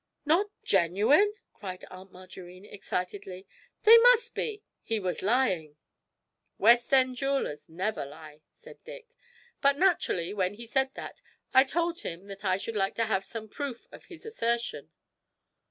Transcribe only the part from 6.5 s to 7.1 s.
'West